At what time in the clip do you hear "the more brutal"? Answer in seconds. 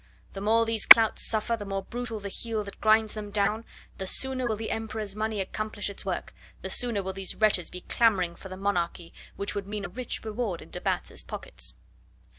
1.55-2.19